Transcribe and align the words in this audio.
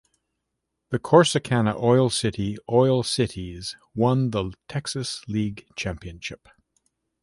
The 0.89 0.97
Corsicana 0.97 1.75
Oil 1.79 2.09
City 2.09 2.57
Oil 2.67 3.03
Citys 3.03 3.75
won 3.93 4.31
the 4.31 4.49
Texas 4.67 5.21
League 5.27 5.67
championship. 5.75 6.49